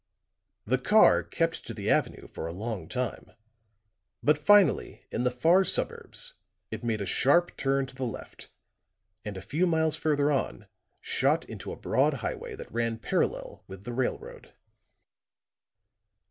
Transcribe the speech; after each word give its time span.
The 0.65 0.79
car 0.79 1.21
kept 1.21 1.63
to 1.67 1.75
the 1.75 1.91
avenue 1.91 2.25
for 2.27 2.47
a 2.47 2.51
long 2.53 2.87
time; 2.89 3.33
but 4.23 4.39
finally 4.39 5.05
in 5.11 5.25
the 5.25 5.29
far 5.29 5.63
suburbs 5.63 6.33
it 6.71 6.83
made 6.83 7.01
a 7.01 7.05
sharp 7.05 7.55
turn 7.55 7.85
to 7.85 7.93
the 7.93 8.03
left 8.07 8.49
and 9.23 9.37
a 9.37 9.43
few 9.43 9.67
miles 9.67 9.95
further 9.95 10.31
on 10.31 10.65
shot 11.01 11.45
into 11.45 11.71
a 11.71 11.75
broad 11.77 12.15
highway 12.15 12.55
that 12.55 12.71
ran 12.71 12.97
parallel 12.97 13.63
with 13.67 13.83
the 13.83 13.93
railroad. 13.93 14.53